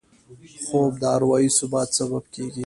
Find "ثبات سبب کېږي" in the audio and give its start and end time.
1.57-2.59